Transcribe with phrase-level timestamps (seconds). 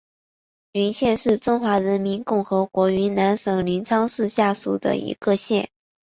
[0.71, 5.69] 云县是中华人民共和国云南省临沧市下属的一个县。